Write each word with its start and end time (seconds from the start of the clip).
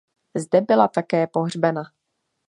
Zde 0.35 0.61
byla 0.61 0.87
také 0.87 1.27
pohřbena. 1.27 1.81